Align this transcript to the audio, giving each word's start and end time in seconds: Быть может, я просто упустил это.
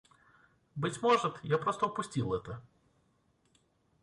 Быть 0.73 0.99
может, 1.03 1.37
я 1.43 1.59
просто 1.59 1.85
упустил 1.85 2.33
это. 2.33 2.59